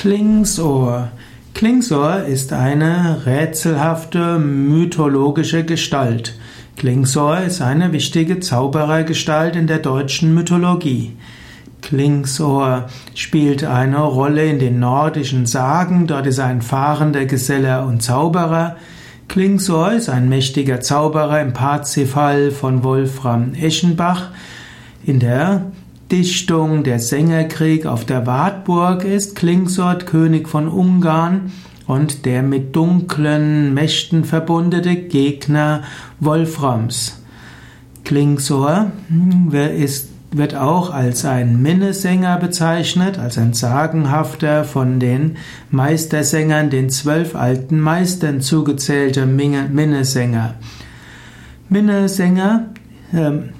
Klingsohr. 0.00 1.10
Klingsohr 1.52 2.24
ist 2.24 2.54
eine 2.54 3.26
rätselhafte 3.26 4.38
mythologische 4.38 5.62
Gestalt. 5.62 6.38
Klingsohr 6.78 7.40
ist 7.40 7.60
eine 7.60 7.92
wichtige 7.92 8.40
Zauberergestalt 8.40 9.56
in 9.56 9.66
der 9.66 9.76
deutschen 9.76 10.32
Mythologie. 10.32 11.12
Klingsohr 11.82 12.88
spielt 13.14 13.62
eine 13.62 14.00
Rolle 14.00 14.46
in 14.46 14.58
den 14.58 14.78
nordischen 14.78 15.44
Sagen. 15.44 16.06
Dort 16.06 16.26
ist 16.26 16.38
er 16.38 16.46
ein 16.46 16.62
fahrender 16.62 17.26
Geselle 17.26 17.84
und 17.84 18.02
Zauberer. 18.02 18.76
Klingsohr 19.28 19.92
ist 19.92 20.08
ein 20.08 20.30
mächtiger 20.30 20.80
Zauberer 20.80 21.42
im 21.42 21.52
Parzifal 21.52 22.52
von 22.52 22.84
Wolfram 22.84 23.52
Eschenbach. 23.52 24.30
In 25.04 25.20
der 25.20 25.66
Dichtung 26.10 26.82
Der 26.82 26.98
Sängerkrieg 26.98 27.86
auf 27.86 28.04
der 28.04 28.26
Wartburg 28.26 29.04
ist 29.04 29.36
Klingsort 29.36 30.06
König 30.06 30.48
von 30.48 30.66
Ungarn 30.66 31.52
und 31.86 32.26
der 32.26 32.42
mit 32.42 32.74
dunklen 32.74 33.74
Mächten 33.74 34.24
verbundene 34.24 34.96
Gegner 34.96 35.82
Wolframs. 36.18 37.22
Klingsor 38.04 38.90
hm, 39.06 39.52
wird 39.52 40.56
auch 40.56 40.92
als 40.92 41.24
ein 41.24 41.62
Minnesänger 41.62 42.38
bezeichnet, 42.38 43.16
als 43.20 43.38
ein 43.38 43.52
sagenhafter 43.52 44.64
von 44.64 44.98
den 44.98 45.36
Meistersängern, 45.70 46.70
den 46.70 46.90
zwölf 46.90 47.36
alten 47.36 47.78
Meistern 47.78 48.40
zugezählter 48.40 49.26
Minnesänger. 49.26 50.56
Minnesänger 51.68 52.66
ähm, 53.12 53.50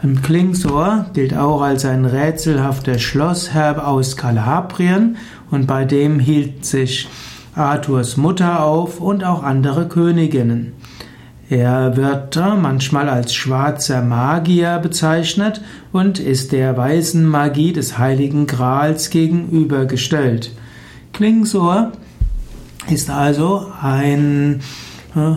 ein 0.00 0.22
Klingsor 0.22 1.06
gilt 1.12 1.36
auch 1.36 1.60
als 1.60 1.84
ein 1.84 2.04
rätselhafter 2.04 3.00
Schlossherr 3.00 3.86
aus 3.88 4.16
Kalabrien 4.16 5.16
und 5.50 5.66
bei 5.66 5.84
dem 5.84 6.20
hielt 6.20 6.64
sich 6.64 7.08
Arthurs 7.56 8.16
Mutter 8.16 8.62
auf 8.62 9.00
und 9.00 9.24
auch 9.24 9.42
andere 9.42 9.88
Königinnen. 9.88 10.74
Er 11.50 11.96
wird 11.96 12.36
manchmal 12.36 13.08
als 13.08 13.34
schwarzer 13.34 14.02
Magier 14.02 14.78
bezeichnet 14.78 15.62
und 15.90 16.20
ist 16.20 16.52
der 16.52 16.76
weißen 16.76 17.26
Magie 17.26 17.72
des 17.72 17.98
Heiligen 17.98 18.46
Grals 18.46 19.10
gegenübergestellt. 19.10 20.52
Klingsor 21.12 21.90
ist 22.88 23.10
also 23.10 23.66
ein 23.82 24.60
äh, 25.16 25.30
äh 25.30 25.36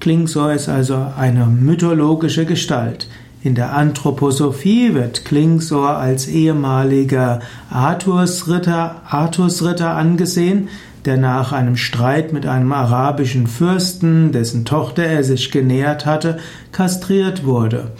Klingsor 0.00 0.52
ist 0.52 0.68
also 0.68 1.06
eine 1.18 1.46
mythologische 1.46 2.44
Gestalt. 2.44 3.08
In 3.44 3.54
der 3.54 3.74
Anthroposophie 3.74 4.94
wird 4.94 5.26
Klingsor 5.26 5.98
als 5.98 6.28
ehemaliger 6.28 7.40
Arthusritter, 7.68 9.02
Arthusritter 9.06 9.94
angesehen, 9.94 10.70
der 11.04 11.18
nach 11.18 11.52
einem 11.52 11.76
Streit 11.76 12.32
mit 12.32 12.46
einem 12.46 12.72
arabischen 12.72 13.46
Fürsten, 13.46 14.32
dessen 14.32 14.64
Tochter 14.64 15.04
er 15.04 15.24
sich 15.24 15.50
genähert 15.50 16.06
hatte, 16.06 16.38
kastriert 16.72 17.44
wurde. 17.44 17.92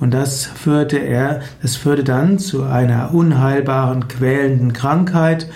Und 0.00 0.14
das 0.14 0.46
führte 0.46 0.96
er, 0.96 1.42
das 1.60 1.76
führte 1.76 2.02
dann 2.02 2.38
zu 2.38 2.62
einer 2.62 3.12
unheilbaren, 3.12 4.08
quälenden 4.08 4.72
Krankheit 4.72 5.46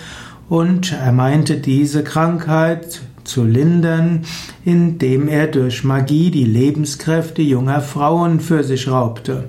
und 0.49 0.93
er 0.93 1.13
meinte 1.13 1.57
diese 1.57 2.03
Krankheit 2.03 3.01
zu 3.23 3.43
lindern, 3.43 4.25
indem 4.65 5.27
er 5.27 5.47
durch 5.47 5.83
Magie 5.83 6.31
die 6.31 6.45
Lebenskräfte 6.45 7.41
junger 7.41 7.81
Frauen 7.81 8.39
für 8.39 8.63
sich 8.63 8.89
raubte. 8.89 9.45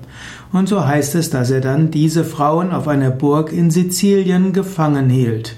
Und 0.52 0.68
so 0.68 0.86
heißt 0.86 1.14
es, 1.14 1.30
dass 1.30 1.50
er 1.50 1.60
dann 1.60 1.90
diese 1.90 2.24
Frauen 2.24 2.72
auf 2.72 2.86
einer 2.88 3.10
Burg 3.10 3.52
in 3.52 3.70
Sizilien 3.70 4.52
gefangen 4.52 5.08
hielt. 5.08 5.56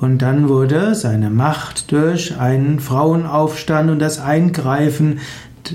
Und 0.00 0.22
dann 0.22 0.48
wurde 0.48 0.94
seine 0.94 1.30
Macht 1.30 1.92
durch 1.92 2.38
einen 2.38 2.80
Frauenaufstand 2.80 3.90
und 3.90 3.98
das 3.98 4.18
Eingreifen 4.18 5.20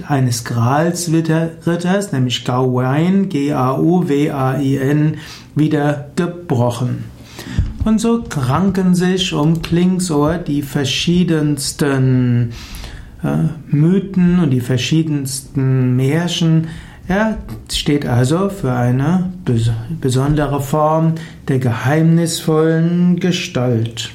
eines 0.07 0.43
Gralsritters, 0.45 2.11
nämlich 2.11 2.43
Gawain, 2.43 3.29
G-A-U-W-A-I-N, 3.29 5.17
wieder 5.55 6.09
gebrochen. 6.15 7.14
Und 7.85 7.99
so 8.01 8.23
kranken 8.23 8.95
sich 8.95 9.31
um 9.31 9.61
Klingsohr 9.61 10.39
die 10.39 10.63
verschiedensten 10.63 12.51
äh, 13.23 13.43
Mythen 13.67 14.39
und 14.39 14.49
die 14.49 14.59
verschiedensten 14.59 15.95
Märchen. 15.95 16.67
Er 17.07 17.37
steht 17.71 18.07
also 18.07 18.49
für 18.49 18.73
eine 18.73 19.31
besondere 20.01 20.61
Form 20.61 21.13
der 21.47 21.59
geheimnisvollen 21.59 23.19
Gestalt. 23.19 24.09